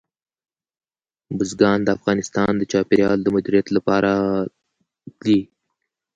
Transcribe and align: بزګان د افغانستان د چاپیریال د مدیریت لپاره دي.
بزګان 1.37 1.79
د 1.83 1.89
افغانستان 1.97 2.51
د 2.57 2.63
چاپیریال 2.71 3.19
د 3.23 3.27
مدیریت 3.35 3.67
لپاره 3.75 4.11
دي. 5.25 5.39